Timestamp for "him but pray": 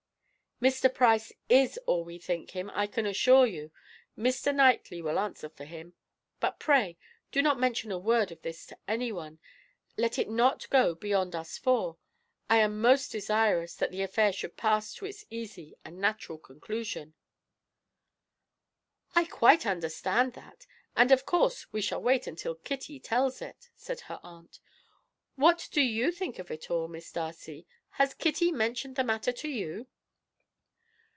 5.65-6.99